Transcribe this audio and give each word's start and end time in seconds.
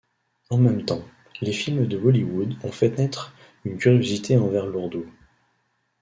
En 0.49 0.57
même 0.57 0.83
temps, 0.83 1.03
les 1.41 1.53
films 1.53 1.85
de 1.85 1.95
Bollywood 1.95 2.55
ont 2.63 2.71
fait 2.71 2.97
naître 2.97 3.35
une 3.65 3.77
curiosité 3.77 4.35
envers 4.35 4.65
l'ourdou. 4.65 5.05